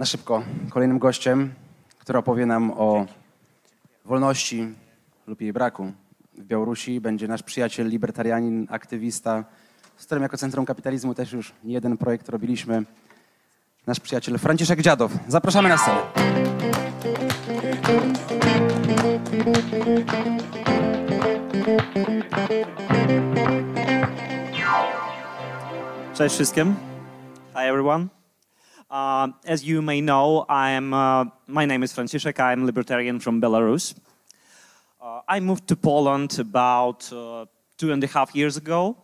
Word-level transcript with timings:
Na 0.00 0.06
szybko, 0.06 0.42
kolejnym 0.70 0.98
gościem, 0.98 1.54
który 1.98 2.18
opowie 2.18 2.46
nam 2.46 2.70
o 2.70 3.06
wolności 4.04 4.74
lub 5.26 5.40
jej 5.40 5.52
braku 5.52 5.92
w 6.38 6.44
Białorusi, 6.44 7.00
będzie 7.00 7.28
nasz 7.28 7.42
przyjaciel, 7.42 7.88
libertarianin, 7.88 8.66
aktywista, 8.70 9.44
z 9.96 10.06
którym 10.06 10.22
jako 10.22 10.36
Centrum 10.36 10.64
Kapitalizmu 10.66 11.14
też 11.14 11.32
już 11.32 11.52
nie 11.64 11.74
jeden 11.74 11.96
projekt 11.96 12.28
robiliśmy. 12.28 12.82
Nasz 13.86 14.00
przyjaciel 14.00 14.38
Franciszek 14.38 14.82
Dziadow. 14.82 15.12
Zapraszamy 15.28 15.68
na 15.68 15.78
scenę. 15.78 16.00
Cześć 26.14 26.34
wszystkim. 26.34 26.74
Hi 27.52 27.66
everyone. 27.68 28.19
Uh, 28.90 29.28
as 29.44 29.62
you 29.62 29.80
may 29.80 30.00
know, 30.00 30.44
I'm, 30.48 30.92
uh, 30.92 31.24
my 31.46 31.64
name 31.64 31.84
is 31.84 31.92
Franciszek. 31.92 32.40
I'm 32.40 32.66
libertarian 32.66 33.20
from 33.20 33.40
Belarus. 33.40 33.94
Uh, 35.00 35.20
I 35.28 35.38
moved 35.38 35.68
to 35.68 35.76
Poland 35.76 36.36
about 36.40 37.12
uh, 37.12 37.46
two 37.78 37.92
and 37.92 38.02
a 38.02 38.08
half 38.08 38.34
years 38.34 38.56
ago. 38.56 38.96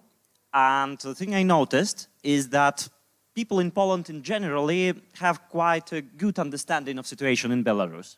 And 0.52 0.98
the 0.98 1.14
thing 1.14 1.37
I 1.37 1.45
noticed 1.45 2.09
is 2.25 2.48
that 2.48 2.88
people 3.33 3.61
in 3.61 3.70
Poland 3.70 4.11
in 4.11 4.25
generally 4.25 4.92
have 5.20 5.48
quite 5.48 5.92
a 5.92 6.03
good 6.03 6.41
understanding 6.41 6.98
of 6.98 7.05
the 7.05 7.09
situation 7.09 7.53
in 7.53 7.62
Belarus. 7.62 8.16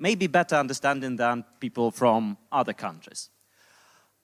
Maybe 0.00 0.26
better 0.26 0.56
understanding 0.56 1.14
than 1.14 1.44
people 1.60 1.92
from 1.92 2.36
other 2.50 2.72
countries. 2.72 3.30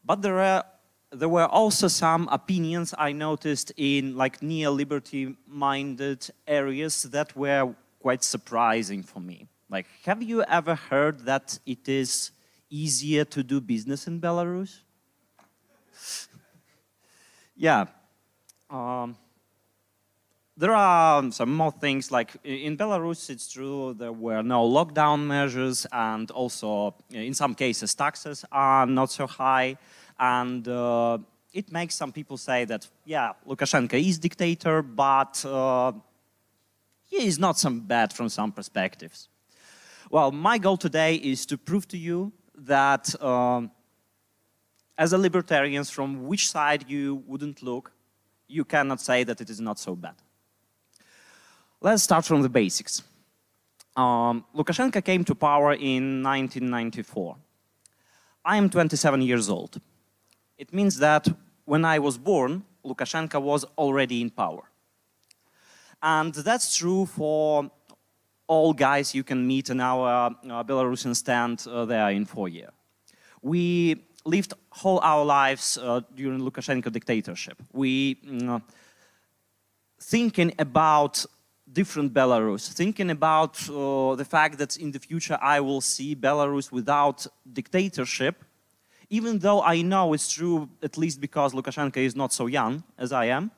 But 0.04 0.22
there 0.22 0.40
are 0.40 0.64
there 1.12 1.28
were 1.28 1.46
also 1.46 1.88
some 1.88 2.28
opinions 2.30 2.94
I 2.96 3.12
noticed 3.12 3.72
in 3.76 4.16
like 4.16 4.42
neo-liberty 4.42 5.36
minded 5.46 6.28
areas 6.46 7.02
that 7.04 7.36
were 7.36 7.74
quite 8.00 8.22
surprising 8.22 9.02
for 9.02 9.20
me. 9.20 9.48
Like, 9.68 9.86
have 10.04 10.22
you 10.22 10.42
ever 10.42 10.74
heard 10.74 11.20
that 11.26 11.58
it 11.66 11.88
is 11.88 12.30
easier 12.70 13.24
to 13.24 13.42
do 13.42 13.60
business 13.60 14.06
in 14.06 14.20
Belarus? 14.20 14.80
yeah. 17.56 17.86
Um, 18.68 19.16
there 20.56 20.74
are 20.74 21.30
some 21.32 21.54
more 21.54 21.72
things 21.72 22.10
like 22.10 22.36
in 22.44 22.76
Belarus, 22.76 23.30
it's 23.30 23.50
true 23.50 23.94
there 23.94 24.12
were 24.12 24.42
no 24.42 24.68
lockdown 24.68 25.26
measures, 25.26 25.86
and 25.90 26.30
also 26.30 26.94
in 27.10 27.34
some 27.34 27.54
cases 27.54 27.94
taxes 27.94 28.44
are 28.52 28.86
not 28.86 29.10
so 29.10 29.26
high. 29.26 29.76
And 30.20 30.68
uh, 30.68 31.18
it 31.52 31.72
makes 31.72 31.94
some 31.94 32.12
people 32.12 32.36
say 32.36 32.66
that, 32.66 32.86
yeah, 33.06 33.32
Lukashenko 33.48 33.94
is 33.94 34.18
dictator, 34.18 34.82
but 34.82 35.42
uh, 35.46 35.92
he 37.06 37.26
is 37.26 37.38
not 37.38 37.58
so 37.58 37.70
bad 37.70 38.12
from 38.12 38.28
some 38.28 38.52
perspectives. 38.52 39.28
Well, 40.10 40.30
my 40.30 40.58
goal 40.58 40.76
today 40.76 41.14
is 41.14 41.46
to 41.46 41.56
prove 41.56 41.88
to 41.88 41.96
you 41.96 42.32
that 42.54 43.20
um, 43.22 43.70
as 44.98 45.14
a 45.14 45.18
libertarians, 45.18 45.88
from 45.88 46.26
which 46.26 46.50
side 46.50 46.84
you 46.86 47.22
wouldn't 47.26 47.62
look, 47.62 47.90
you 48.46 48.64
cannot 48.64 49.00
say 49.00 49.24
that 49.24 49.40
it 49.40 49.48
is 49.48 49.60
not 49.60 49.78
so 49.78 49.96
bad. 49.96 50.16
Let's 51.80 52.02
start 52.02 52.26
from 52.26 52.42
the 52.42 52.50
basics. 52.50 53.02
Um, 53.96 54.44
Lukashenko 54.54 55.02
came 55.02 55.24
to 55.24 55.34
power 55.34 55.72
in 55.72 56.22
1994. 56.22 57.36
I 58.44 58.56
am 58.56 58.68
27 58.68 59.22
years 59.22 59.48
old. 59.48 59.80
It 60.60 60.74
means 60.74 60.98
that 60.98 61.26
when 61.64 61.86
I 61.86 61.98
was 61.98 62.18
born, 62.18 62.64
Lukashenko 62.84 63.40
was 63.40 63.64
already 63.78 64.20
in 64.20 64.28
power. 64.28 64.64
And 66.02 66.34
that's 66.34 66.76
true 66.76 67.06
for 67.06 67.70
all 68.46 68.74
guys 68.74 69.14
you 69.14 69.24
can 69.24 69.46
meet 69.46 69.70
in 69.70 69.80
our 69.80 70.36
uh, 70.44 70.62
Belarusian 70.62 71.16
stand 71.16 71.66
uh, 71.66 71.86
there 71.86 72.10
in 72.10 72.26
four 72.26 72.50
years. 72.50 72.72
We 73.40 74.04
lived 74.26 74.52
all 74.84 74.98
our 75.00 75.24
lives 75.24 75.78
uh, 75.78 76.02
during 76.14 76.40
Lukashenko 76.40 76.92
dictatorship. 76.92 77.56
We 77.72 78.16
mm, 78.16 78.62
thinking 79.98 80.52
about 80.58 81.24
different 81.72 82.12
Belarus, 82.12 82.70
thinking 82.70 83.10
about 83.10 83.54
uh, 83.70 84.14
the 84.14 84.26
fact 84.26 84.58
that 84.58 84.76
in 84.76 84.90
the 84.90 84.98
future 84.98 85.38
I 85.40 85.60
will 85.60 85.80
see 85.80 86.14
Belarus 86.14 86.70
without 86.70 87.26
dictatorship 87.50 88.44
even 89.10 89.40
though 89.40 89.60
I 89.60 89.82
know 89.82 90.12
it's 90.12 90.30
true, 90.32 90.70
at 90.82 90.96
least 90.96 91.20
because 91.20 91.52
Lukashenko 91.52 91.96
is 91.96 92.14
not 92.14 92.32
so 92.32 92.46
young 92.46 92.84
as 92.96 93.12
I 93.12 93.26
am. 93.26 93.50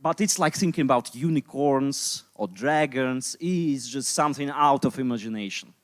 But 0.00 0.20
it's 0.20 0.38
like 0.38 0.54
thinking 0.54 0.82
about 0.82 1.14
unicorns 1.14 2.22
or 2.34 2.46
dragons 2.46 3.36
is 3.40 3.88
just 3.88 4.14
something 4.14 4.50
out 4.50 4.84
of 4.84 4.98
imagination. 4.98 5.74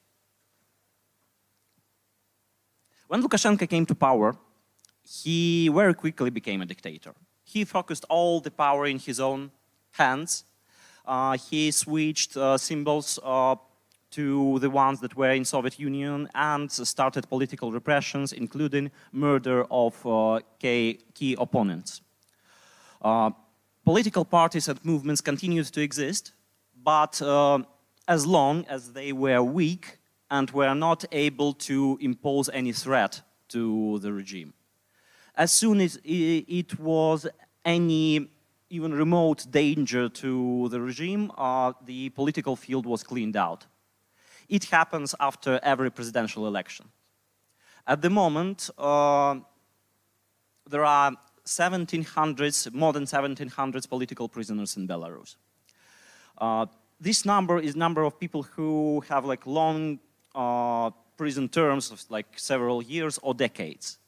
When 3.08 3.22
Lukashenko 3.22 3.68
came 3.68 3.86
to 3.86 3.94
power, 3.94 4.36
he 5.02 5.68
very 5.68 5.94
quickly 5.94 6.30
became 6.30 6.62
a 6.62 6.66
dictator. 6.66 7.12
He 7.42 7.64
focused 7.64 8.04
all 8.08 8.40
the 8.40 8.52
power 8.52 8.86
in 8.86 9.00
his 9.00 9.18
own 9.18 9.50
hands. 9.92 10.44
Uh, 11.04 11.36
he 11.36 11.72
switched 11.72 12.36
uh, 12.36 12.56
symbols 12.56 13.18
uh, 13.24 13.56
to 14.10 14.58
the 14.58 14.70
ones 14.70 15.00
that 15.00 15.16
were 15.16 15.30
in 15.30 15.44
Soviet 15.44 15.78
Union 15.78 16.28
and 16.34 16.70
started 16.70 17.28
political 17.28 17.72
repressions, 17.72 18.32
including 18.32 18.90
murder 19.12 19.64
of 19.70 20.06
uh, 20.06 20.40
key, 20.58 21.36
opponents. 21.38 22.02
Uh, 23.00 23.30
political 23.84 24.24
parties 24.24 24.68
and 24.68 24.84
movements 24.84 25.20
continued 25.20 25.66
to 25.66 25.80
exist, 25.80 26.32
but 26.82 27.20
uh, 27.22 27.58
as 28.08 28.26
long 28.26 28.64
as 28.68 28.92
they 28.92 29.12
were 29.12 29.42
weak 29.42 29.98
and 30.30 30.50
were 30.50 30.74
not 30.74 31.04
able 31.12 31.52
to 31.52 31.98
impose 32.00 32.48
any 32.50 32.72
threat 32.72 33.20
to 33.48 33.98
the 34.00 34.12
regime. 34.12 34.52
As 35.36 35.52
soon 35.52 35.80
as 35.80 35.98
it 36.04 36.78
was 36.78 37.26
any 37.64 38.28
even 38.70 38.94
remote 38.94 39.46
danger 39.50 40.08
to 40.08 40.68
the 40.68 40.80
regime, 40.80 41.32
uh, 41.36 41.72
the 41.84 42.08
political 42.10 42.54
field 42.54 42.86
was 42.86 43.02
cleaned 43.02 43.36
out. 43.36 43.66
It 44.50 44.64
happens 44.64 45.14
after 45.20 45.60
every 45.62 45.90
presidential 45.90 46.46
election. 46.46 46.86
At 47.86 48.02
the 48.02 48.10
moment, 48.10 48.68
uh, 48.76 49.36
there 50.68 50.84
are 50.84 51.12
1,700, 51.44 52.74
more 52.74 52.92
than 52.92 53.02
1,700 53.02 53.88
political 53.88 54.28
prisoners 54.28 54.76
in 54.76 54.88
Belarus. 54.88 55.36
Uh, 56.36 56.66
this 57.00 57.24
number 57.24 57.58
is 57.60 57.76
number 57.76 58.02
of 58.02 58.18
people 58.18 58.42
who 58.42 59.02
have 59.08 59.24
like 59.24 59.46
long 59.46 60.00
uh, 60.34 60.90
prison 61.16 61.48
terms 61.48 61.92
of 61.92 62.04
like 62.10 62.26
several 62.36 62.82
years 62.82 63.18
or 63.22 63.34
decades. 63.34 63.98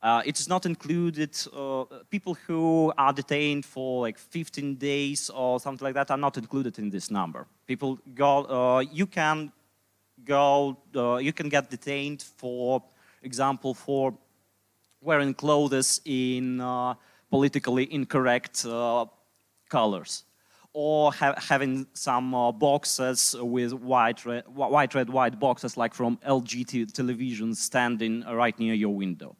Uh, 0.00 0.22
it's 0.24 0.48
not 0.48 0.64
included, 0.64 1.36
uh, 1.52 1.84
people 2.08 2.34
who 2.46 2.92
are 2.96 3.12
detained 3.12 3.64
for 3.64 4.02
like 4.02 4.18
15 4.18 4.76
days 4.76 5.28
or 5.30 5.58
something 5.58 5.84
like 5.84 5.94
that 5.94 6.10
are 6.10 6.18
not 6.18 6.36
included 6.36 6.78
in 6.78 6.90
this 6.90 7.10
number. 7.10 7.48
People 7.66 7.98
go, 8.14 8.44
uh, 8.44 8.80
you 8.80 9.06
can 9.06 9.52
go, 10.24 10.76
uh, 10.94 11.16
you 11.16 11.32
can 11.32 11.48
get 11.48 11.70
detained 11.70 12.22
for 12.22 12.82
example, 13.22 13.74
for 13.74 14.14
wearing 15.00 15.34
clothes 15.34 16.00
in 16.04 16.60
uh, 16.60 16.94
politically 17.30 17.92
incorrect 17.92 18.64
colors 19.68 20.24
or 20.78 21.10
ha 21.10 21.34
having 21.38 21.86
some 21.94 22.34
uh, 22.34 22.52
boxes 22.52 23.34
with 23.40 23.72
white 23.72 24.26
red, 24.26 24.44
white, 24.46 24.94
red, 24.94 25.08
white 25.08 25.40
boxes 25.40 25.76
like 25.76 25.94
from 25.94 26.18
LG 26.18 26.92
television 26.92 27.54
standing 27.54 28.22
right 28.42 28.58
near 28.58 28.74
your 28.74 28.94
window. 28.94 29.34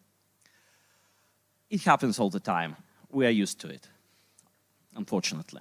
It 1.69 1.82
happens 1.82 2.19
all 2.19 2.31
the 2.31 2.41
time. 2.41 2.75
We 3.10 3.26
are 3.26 3.42
used 3.42 3.60
to 3.60 3.69
it, 3.69 3.86
unfortunately. 4.94 5.60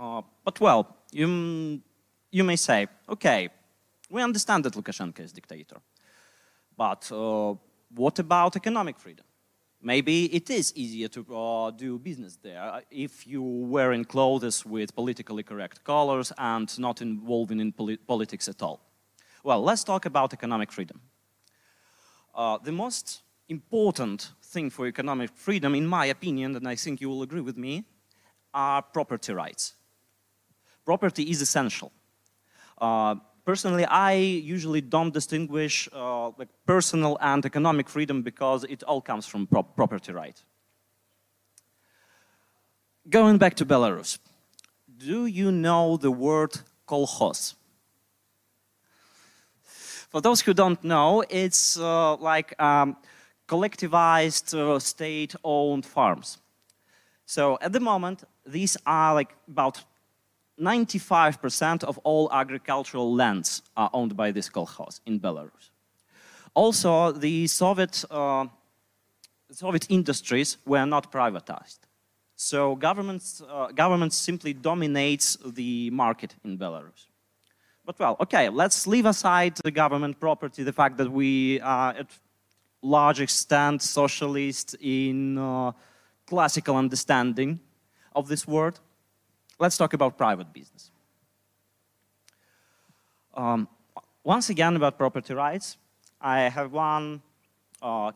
Uh, 0.00 0.22
but 0.44 0.58
well, 0.60 0.96
you, 1.12 1.80
you 2.30 2.44
may 2.44 2.56
say, 2.56 2.86
okay, 3.08 3.48
we 4.10 4.22
understand 4.22 4.64
that 4.64 4.74
Lukashenko 4.74 5.20
is 5.20 5.32
dictator. 5.32 5.76
But 6.76 7.10
uh, 7.12 7.54
what 7.94 8.18
about 8.18 8.56
economic 8.56 8.98
freedom? 8.98 9.24
Maybe 9.82 10.26
it 10.26 10.50
is 10.50 10.72
easier 10.76 11.08
to 11.08 11.34
uh, 11.34 11.70
do 11.70 11.98
business 11.98 12.36
there 12.42 12.82
if 12.90 13.26
you 13.26 13.42
were 13.42 13.92
in 13.92 14.04
clothes 14.04 14.66
with 14.66 14.94
politically 14.94 15.42
correct 15.42 15.82
colors 15.84 16.32
and 16.36 16.78
not 16.78 17.00
involving 17.00 17.60
in 17.60 17.72
poli 17.72 17.96
politics 17.96 18.46
at 18.48 18.62
all. 18.62 18.80
Well, 19.42 19.62
let's 19.62 19.82
talk 19.82 20.04
about 20.04 20.34
economic 20.34 20.70
freedom. 20.70 21.00
Uh, 22.34 22.58
the 22.58 22.72
most 22.72 23.22
important 23.48 24.32
thing 24.42 24.70
for 24.70 24.86
economic 24.86 25.30
freedom, 25.34 25.74
in 25.74 25.86
my 25.86 26.06
opinion, 26.06 26.56
and 26.56 26.68
I 26.68 26.76
think 26.76 27.00
you 27.00 27.08
will 27.08 27.22
agree 27.22 27.40
with 27.40 27.56
me, 27.56 27.84
are 28.52 28.82
property 28.82 29.32
rights. 29.32 29.74
Property 30.84 31.30
is 31.30 31.40
essential. 31.40 31.92
Uh, 32.80 33.16
personally, 33.44 33.84
I 33.84 34.12
usually 34.12 34.80
don't 34.80 35.12
distinguish 35.12 35.88
uh, 35.92 36.30
like 36.38 36.48
personal 36.66 37.18
and 37.20 37.44
economic 37.44 37.88
freedom 37.88 38.22
because 38.22 38.64
it 38.64 38.82
all 38.84 39.00
comes 39.00 39.26
from 39.26 39.46
pro 39.46 39.62
property 39.62 40.12
right. 40.12 40.42
Going 43.08 43.38
back 43.38 43.54
to 43.56 43.66
Belarus, 43.66 44.18
do 44.98 45.26
you 45.26 45.50
know 45.50 45.96
the 45.96 46.10
word 46.10 46.52
kolkhoz? 46.86 47.54
For 50.10 50.20
those 50.20 50.40
who 50.40 50.52
don't 50.54 50.82
know, 50.82 51.22
it's 51.30 51.78
uh, 51.78 52.16
like 52.16 52.60
um, 52.60 52.96
collectivized 53.46 54.54
uh, 54.54 54.78
state-owned 54.78 55.86
farms. 55.86 56.38
So 57.26 57.58
at 57.60 57.72
the 57.72 57.80
moment, 57.80 58.24
these 58.44 58.76
are 58.86 59.14
like 59.14 59.34
about 59.48 59.84
95% 60.60 61.84
of 61.84 61.98
all 62.04 62.30
agricultural 62.32 63.14
lands 63.14 63.62
are 63.76 63.90
owned 63.92 64.16
by 64.16 64.30
this 64.30 64.48
kolkhoz 64.48 65.00
in 65.06 65.18
Belarus. 65.18 65.70
Also, 66.54 67.12
the 67.12 67.46
Soviet, 67.46 68.04
uh, 68.10 68.46
Soviet 69.50 69.86
industries 69.88 70.58
were 70.66 70.86
not 70.86 71.10
privatized. 71.12 71.78
So 72.36 72.74
governments, 72.74 73.42
uh, 73.48 73.68
government 73.68 74.12
simply 74.12 74.52
dominates 74.52 75.36
the 75.44 75.90
market 75.90 76.34
in 76.44 76.58
Belarus. 76.58 77.06
But 77.84 77.98
well, 77.98 78.16
okay, 78.20 78.48
let's 78.48 78.86
leave 78.86 79.06
aside 79.06 79.56
the 79.64 79.70
government 79.70 80.20
property, 80.20 80.62
the 80.62 80.72
fact 80.72 80.96
that 80.98 81.10
we 81.10 81.60
are 81.60 81.90
at 81.90 82.06
large 82.82 83.20
extent 83.20 83.82
socialist 83.82 84.74
in 84.80 85.38
uh, 85.38 85.72
classical 86.26 86.76
understanding 86.76 87.60
of 88.14 88.28
this 88.28 88.46
word. 88.46 88.78
Let's 89.60 89.76
talk 89.76 89.92
about 89.92 90.16
private 90.16 90.50
business. 90.54 90.90
Um, 93.34 93.68
once 94.24 94.48
again, 94.48 94.74
about 94.74 94.96
property 94.96 95.34
rights, 95.34 95.76
I 96.18 96.40
have 96.48 96.72
one 96.72 97.20
uh, 97.82 98.12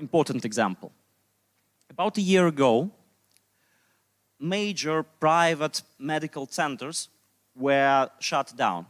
important 0.00 0.44
example. 0.44 0.90
About 1.88 2.18
a 2.18 2.20
year 2.20 2.48
ago, 2.48 2.90
major 4.40 5.04
private 5.04 5.82
medical 6.00 6.48
centers 6.48 7.08
were 7.54 8.10
shut 8.18 8.52
down 8.56 8.86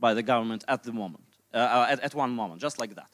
by 0.00 0.14
the 0.14 0.24
government 0.24 0.64
at 0.66 0.82
the 0.82 0.92
moment, 0.92 1.28
uh, 1.54 1.86
at, 1.88 2.00
at, 2.00 2.12
one 2.12 2.30
moment, 2.30 2.60
just 2.60 2.80
like 2.80 2.96
that. 2.96 3.10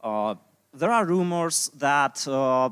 Uh, 0.00 0.36
there 0.72 0.92
are 0.92 1.04
rumors 1.04 1.68
that 1.78 2.26
uh, 2.28 2.70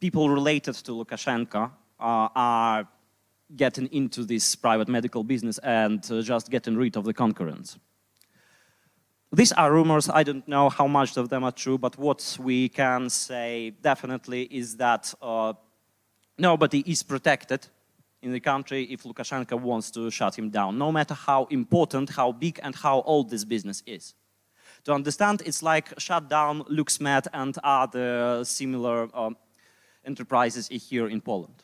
people 0.00 0.30
related 0.30 0.76
to 0.76 0.92
Lukashenko 0.92 1.70
uh, 2.00 2.28
are 2.34 2.88
getting 3.56 3.86
into 3.92 4.24
this 4.24 4.56
private 4.56 4.88
medical 4.88 5.24
business 5.24 5.58
and 5.58 6.04
uh, 6.10 6.22
just 6.22 6.50
getting 6.50 6.76
rid 6.76 6.96
of 6.96 7.04
the 7.04 7.14
concurrents. 7.14 7.78
These 9.32 9.52
are 9.52 9.72
rumors, 9.72 10.08
I 10.08 10.22
don't 10.22 10.46
know 10.46 10.68
how 10.68 10.86
much 10.86 11.16
of 11.16 11.28
them 11.28 11.42
are 11.42 11.50
true, 11.50 11.76
but 11.76 11.98
what 11.98 12.36
we 12.40 12.68
can 12.68 13.10
say 13.10 13.70
definitely 13.82 14.42
is 14.44 14.76
that 14.76 15.12
nobody 16.38 16.84
is 16.86 17.02
protected 17.02 17.66
in 18.22 18.32
the 18.32 18.38
country 18.38 18.84
if 18.84 19.02
Lukashenko 19.02 19.60
wants 19.60 19.90
to 19.90 20.08
shut 20.10 20.38
him 20.38 20.50
down, 20.50 20.78
no 20.78 20.92
matter 20.92 21.14
how 21.14 21.46
important, 21.46 22.10
how 22.10 22.30
big, 22.30 22.60
and 22.62 22.76
how 22.76 23.02
old 23.02 23.28
this 23.28 23.44
business 23.44 23.82
is. 23.86 24.14
To 24.84 24.92
understand, 24.92 25.42
it's 25.44 25.62
like 25.62 25.98
shut 25.98 26.28
down 26.28 26.62
LuxMed 26.64 27.26
and 27.32 27.58
other 27.64 28.44
similar 28.44 29.08
um, 29.16 29.36
enterprises 30.04 30.68
here 30.68 31.08
in 31.08 31.20
Poland. 31.20 31.63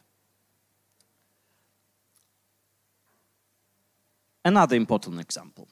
Another 4.44 4.76
important 4.76 5.20
example. 5.20 5.68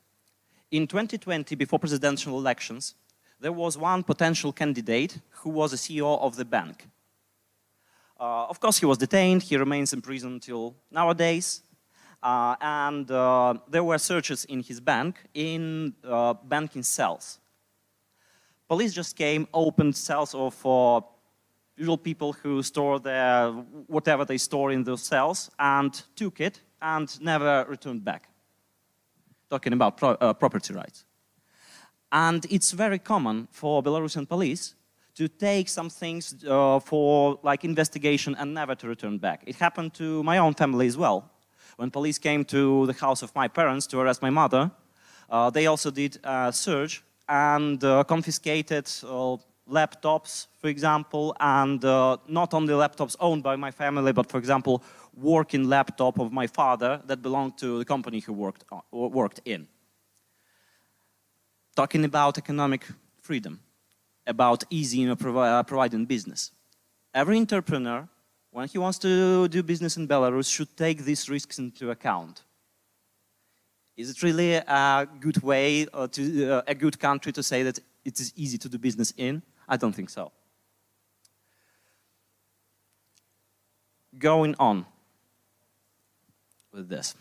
In 0.70 0.86
2020, 0.86 1.54
before 1.54 1.78
presidential 1.78 2.38
elections, 2.38 2.94
there 3.40 3.52
was 3.52 3.78
one 3.78 4.02
potential 4.02 4.52
candidate 4.52 5.18
who 5.30 5.50
was 5.50 5.72
a 5.72 5.76
CEO 5.76 6.20
of 6.20 6.36
the 6.36 6.44
bank. 6.44 6.86
Uh, 8.20 8.46
of 8.46 8.60
course, 8.60 8.78
he 8.78 8.86
was 8.86 8.98
detained. 8.98 9.42
He 9.42 9.56
remains 9.56 9.92
in 9.92 10.02
prison 10.02 10.32
until 10.34 10.74
nowadays. 10.90 11.62
Uh, 12.22 12.56
and 12.60 13.10
uh, 13.10 13.54
there 13.68 13.84
were 13.84 13.96
searches 13.96 14.44
in 14.46 14.62
his 14.62 14.80
bank, 14.80 15.16
in 15.34 15.94
uh, 16.04 16.34
banking 16.34 16.82
cells. 16.82 17.38
Police 18.68 18.92
just 18.92 19.16
came, 19.16 19.46
opened 19.54 19.96
cells 19.96 20.34
for 20.54 21.04
usual 21.76 21.96
people 21.96 22.32
who 22.32 22.62
store 22.62 22.98
their 22.98 23.50
whatever 23.86 24.24
they 24.24 24.36
store 24.36 24.72
in 24.72 24.82
those 24.82 25.02
cells, 25.02 25.50
and 25.58 26.02
took 26.16 26.40
it 26.40 26.60
and 26.82 27.20
never 27.22 27.64
returned 27.68 28.04
back. 28.04 28.28
Talking 29.50 29.72
about 29.72 29.96
pro 29.96 30.10
uh, 30.10 30.34
property 30.34 30.74
rights. 30.74 31.04
And 32.10 32.46
it's 32.50 32.72
very 32.72 32.98
common 32.98 33.48
for 33.50 33.82
Belarusian 33.82 34.26
police 34.28 34.74
to 35.14 35.28
take 35.28 35.68
some 35.68 35.90
things 35.90 36.44
uh, 36.48 36.78
for 36.80 37.38
like 37.42 37.64
investigation 37.64 38.36
and 38.38 38.54
never 38.54 38.74
to 38.76 38.88
return 38.88 39.18
back. 39.18 39.42
It 39.46 39.56
happened 39.56 39.94
to 39.94 40.22
my 40.22 40.38
own 40.38 40.54
family 40.54 40.86
as 40.86 40.96
well. 40.96 41.30
When 41.76 41.90
police 41.90 42.18
came 42.18 42.44
to 42.46 42.86
the 42.86 42.92
house 42.92 43.22
of 43.22 43.34
my 43.34 43.48
parents 43.48 43.86
to 43.88 44.00
arrest 44.00 44.22
my 44.22 44.30
mother, 44.30 44.70
uh, 45.30 45.50
they 45.50 45.66
also 45.66 45.90
did 45.90 46.18
a 46.24 46.52
search 46.52 47.02
and 47.28 47.82
uh, 47.84 48.04
confiscated 48.04 48.88
uh, 49.04 49.36
laptops, 49.70 50.46
for 50.60 50.68
example, 50.68 51.36
and 51.40 51.84
uh, 51.84 52.16
not 52.26 52.54
only 52.54 52.74
laptops 52.74 53.16
owned 53.20 53.42
by 53.42 53.56
my 53.56 53.70
family, 53.70 54.12
but 54.12 54.30
for 54.30 54.38
example, 54.38 54.82
working 55.14 55.68
laptop 55.68 56.18
of 56.18 56.32
my 56.32 56.46
father 56.46 57.00
that 57.06 57.22
belonged 57.22 57.58
to 57.58 57.78
the 57.78 57.84
company 57.84 58.20
he 58.20 58.30
worked, 58.30 58.64
on, 58.70 58.82
worked 58.90 59.40
in. 59.44 59.68
Talking 61.76 62.04
about 62.04 62.38
economic 62.38 62.86
freedom 63.20 63.60
about 64.26 64.62
easy 64.70 64.98
you 64.98 65.08
know, 65.08 65.16
provi 65.16 65.38
uh, 65.40 65.62
providing 65.62 66.04
business. 66.04 66.52
Every 67.14 67.38
entrepreneur, 67.38 68.08
when 68.50 68.68
he 68.68 68.78
wants 68.78 68.98
to 68.98 69.48
do 69.48 69.62
business 69.62 69.96
in 69.96 70.06
Belarus, 70.06 70.52
should 70.52 70.76
take 70.76 71.04
these 71.04 71.28
risks 71.28 71.58
into 71.58 71.90
account. 71.90 72.44
Is 73.96 74.10
it 74.10 74.22
really 74.22 74.54
a 74.54 75.08
good 75.18 75.42
way, 75.42 75.86
uh, 75.92 76.06
to, 76.08 76.52
uh, 76.52 76.62
a 76.66 76.74
good 76.74 76.98
country 77.00 77.32
to 77.32 77.42
say 77.42 77.62
that 77.64 77.80
it 78.04 78.20
is 78.20 78.32
easy 78.36 78.58
to 78.58 78.68
do 78.68 78.78
business 78.78 79.12
in? 79.16 79.42
I 79.68 79.76
don't 79.76 79.92
think 79.92 80.10
so. 80.10 80.32
Going 84.18 84.54
on 84.58 84.86
with 86.72 86.88
this. 86.88 87.14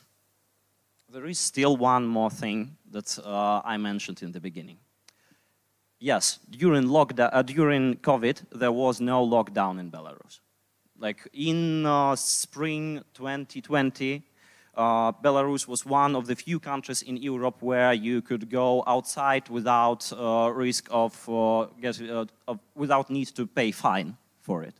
There 1.12 1.26
is 1.26 1.40
still 1.40 1.78
one 1.78 2.06
more 2.06 2.30
thing 2.30 2.78
that 2.92 3.20
uh, 3.20 3.62
I 3.64 3.78
mentioned 3.78 4.22
in 4.22 4.32
the 4.32 4.40
beginning. 4.40 4.78
Yes, 6.00 6.40
during 6.50 6.84
lockdown, 6.84 7.30
uh, 7.34 7.42
during 7.42 7.96
COVID, 7.96 8.42
there 8.52 8.72
was 8.72 9.02
no 9.02 9.26
lockdown 9.26 9.80
in 9.80 9.90
Belarus. 9.90 10.40
Like 11.00 11.28
in 11.34 11.86
uh, 11.86 12.16
spring 12.16 13.04
2020, 13.14 14.24
uh, 14.77 15.12
Belarus 15.12 15.68
was 15.68 15.85
one 15.85 16.15
of 16.15 16.27
the 16.27 16.35
few 16.35 16.59
countries 16.59 17.01
in 17.01 17.17
Europe 17.17 17.62
where 17.62 17.93
you 17.93 18.22
could 18.22 18.48
go 18.50 18.84
outside 18.86 19.50
without 19.50 20.12
uh, 20.13 20.51
risk 20.53 20.88
of, 20.91 21.27
uh, 21.27 21.65
get, 21.81 22.00
uh, 22.01 22.25
of, 22.48 22.60
without 22.75 23.10
need 23.10 23.27
to 23.36 23.48
pay 23.48 23.72
fine 23.72 24.15
for 24.39 24.63
it. 24.63 24.75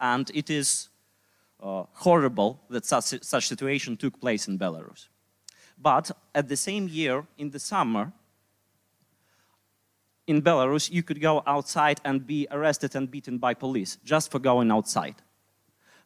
And 0.00 0.30
it 0.34 0.50
is 0.50 0.88
horrible 1.60 2.60
that 2.68 2.84
such, 2.84 3.22
such 3.22 3.48
situation 3.48 3.96
took 3.96 4.20
place 4.20 4.48
in 4.48 4.58
Belarus. 4.58 5.08
But 5.78 6.10
at 6.34 6.48
the 6.48 6.56
same 6.56 6.88
year, 6.88 7.26
in 7.38 7.50
the 7.50 7.58
summer, 7.58 8.12
in 10.26 10.42
Belarus, 10.42 10.90
you 10.90 11.02
could 11.02 11.20
go 11.20 11.42
outside 11.46 12.00
and 12.04 12.26
be 12.26 12.46
arrested 12.50 12.96
and 12.96 13.10
beaten 13.10 13.38
by 13.38 13.54
police 13.54 13.98
just 14.04 14.30
for 14.30 14.38
going 14.38 14.70
outside. 14.70 15.16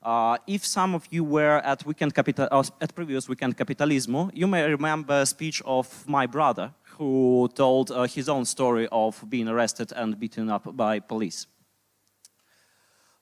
Uh, 0.02 0.38
if 0.46 0.64
some 0.64 0.94
of 0.94 1.06
you 1.10 1.24
were 1.24 1.60
at 1.64 1.84
weekend 1.84 2.14
capital, 2.14 2.46
uh, 2.50 2.62
at 2.80 2.94
previous 2.94 3.28
Weekend 3.28 3.56
Kapitalizmu, 3.56 4.30
you 4.32 4.46
may 4.46 4.68
remember 4.70 5.20
a 5.20 5.26
speech 5.26 5.60
of 5.64 6.06
my 6.06 6.24
brother 6.24 6.72
who 6.98 7.48
told 7.54 7.90
uh, 7.90 8.04
his 8.04 8.28
own 8.28 8.44
story 8.44 8.88
of 8.92 9.24
being 9.28 9.48
arrested 9.48 9.92
and 9.96 10.18
beaten 10.18 10.50
up 10.50 10.76
by 10.76 11.00
police. 11.00 11.46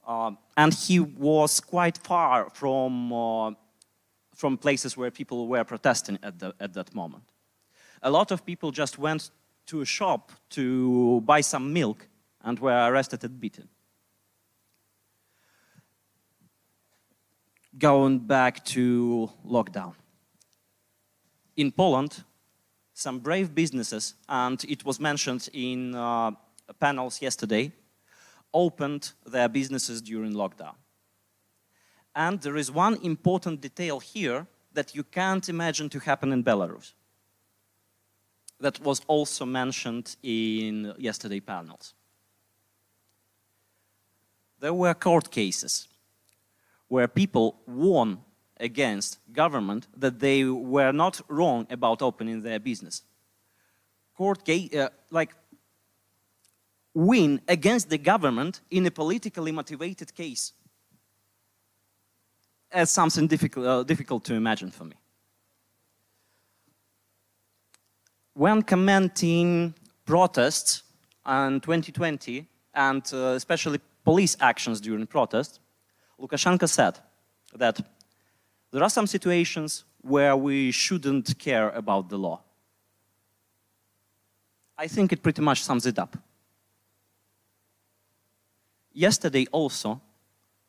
Uh, 0.06 0.33
and 0.56 0.73
he 0.73 1.00
was 1.00 1.61
quite 1.61 1.99
far 1.99 2.50
from, 2.50 3.12
uh, 3.12 3.50
from 4.35 4.56
places 4.59 4.97
where 4.97 5.11
people 5.11 5.49
were 5.49 5.64
protesting 5.64 6.18
at, 6.23 6.38
the, 6.38 6.54
at 6.61 6.75
that 6.75 6.95
moment. 6.95 7.25
A 8.02 8.11
lot 8.11 8.30
of 8.30 8.45
people 8.45 8.71
just 8.71 8.99
went 8.99 9.30
to 9.66 9.80
a 9.80 9.85
shop 9.85 10.30
to 10.50 11.23
buy 11.23 11.40
some 11.40 11.73
milk 11.73 12.06
and 12.45 12.59
were 12.59 12.90
arrested 12.90 13.25
and 13.25 13.40
beaten. 13.40 13.68
Going 17.78 18.21
back 18.21 18.64
to 18.66 19.30
lockdown. 19.47 19.95
In 21.56 21.73
Poland, 21.73 22.25
some 22.95 23.18
brave 23.18 23.54
businesses, 23.54 24.14
and 24.28 24.64
it 24.64 24.85
was 24.85 24.99
mentioned 24.99 25.49
in 25.52 25.95
uh, 25.95 26.30
panels 26.80 27.21
yesterday, 27.21 27.73
opened 28.52 29.12
their 29.26 29.49
businesses 29.49 30.00
during 30.00 30.33
lockdown. 30.33 30.75
And 32.14 32.40
there 32.40 32.56
is 32.56 32.71
one 32.71 32.97
important 33.02 33.61
detail 33.61 34.00
here 34.00 34.47
that 34.73 34.95
you 34.95 35.04
can't 35.04 35.49
imagine 35.49 35.90
to 35.90 35.99
happen 35.99 36.33
in 36.33 36.42
Belarus 36.42 36.95
that 38.61 38.80
was 38.80 39.02
also 39.06 39.45
mentioned 39.45 40.16
in 40.23 40.95
yesterday 40.99 41.40
panels. 41.40 41.95
There 44.61 44.73
were 44.73 44.95
court 44.95 45.30
cases 45.30 45.88
where 46.88 47.09
people 47.09 47.61
won 47.66 48.19
against 48.59 49.19
government 49.33 49.87
that 49.97 50.19
they 50.19 50.45
were 50.45 50.93
not 50.93 51.21
wrong 51.28 51.66
about 51.71 52.02
opening 52.02 52.43
their 52.43 52.59
business. 52.59 53.02
Court 54.16 54.45
ga- 54.45 54.71
uh, 54.78 54.88
like 55.11 55.35
win 56.95 57.40
against 57.49 57.90
the 57.90 57.99
government 57.99 58.62
in 58.71 58.87
a 58.87 58.90
politically 58.90 59.52
motivated 59.52 60.14
case. 60.14 60.52
As 62.73 62.90
something 62.90 63.26
difficult, 63.26 63.66
uh, 63.66 63.83
difficult 63.83 64.25
to 64.25 64.35
imagine 64.35 64.71
for 64.71 64.85
me. 64.85 64.97
When 68.33 68.62
commenting 68.62 69.75
protests 70.05 70.83
in 71.26 71.61
2020 71.61 72.47
and 72.75 73.02
uh, 73.12 73.16
especially 73.37 73.81
police 74.05 74.37
actions 74.40 74.81
during 74.81 75.07
protests, 75.07 75.59
Lukashenko 76.20 76.68
said 76.68 76.99
that 77.54 77.80
there 78.70 78.82
are 78.82 78.90
some 78.90 79.06
situations 79.06 79.85
where 80.00 80.37
we 80.37 80.70
shouldn't 80.70 81.38
care 81.38 81.70
about 81.70 82.08
the 82.08 82.18
law. 82.18 82.40
I 84.78 84.88
think 84.88 85.12
it 85.12 85.23
pretty 85.23 85.42
much 85.42 85.62
sums 85.62 85.87
it 85.87 85.99
up. 85.99 86.16
Yesterday 88.92 89.46
also, 89.52 90.00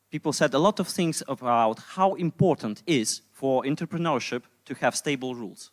people 0.10 0.34
said 0.34 0.54
a 0.54 0.60
lot 0.60 0.80
of 0.80 0.88
things 0.88 1.24
about 1.28 1.80
how 1.80 2.16
important 2.16 2.84
it 2.86 3.00
is 3.02 3.22
for 3.34 3.64
entrepreneurship 3.64 4.44
to 4.66 4.74
have 4.76 4.96
stable 4.96 5.36
rules. 5.36 5.72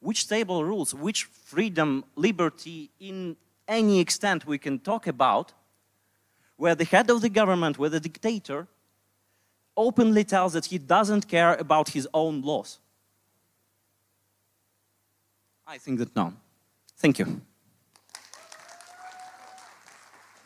Which 0.00 0.22
stable 0.22 0.64
rules, 0.64 0.94
which 0.94 1.24
freedom, 1.24 2.04
liberty, 2.16 2.90
in 2.98 3.36
any 3.68 4.00
extent 4.00 4.46
we 4.46 4.58
can 4.58 4.78
talk 4.78 5.06
about, 5.06 5.52
where 6.56 6.74
the 6.74 6.84
head 6.84 7.10
of 7.10 7.20
the 7.20 7.28
government, 7.28 7.78
where 7.78 7.90
the 7.90 8.00
dictator, 8.00 8.68
openly 9.76 10.24
tells 10.24 10.52
that 10.52 10.66
he 10.66 10.78
doesn't 10.78 11.28
care 11.28 11.54
about 11.54 11.90
his 11.90 12.08
own 12.12 12.42
laws? 12.42 12.78
I 15.66 15.78
think 15.78 15.98
that 15.98 16.14
no. 16.14 16.34
Thank 16.98 17.18
you. 17.18 17.40